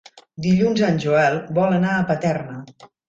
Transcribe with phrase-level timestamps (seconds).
[0.45, 2.57] Dilluns en Joel vol anar a Paterna.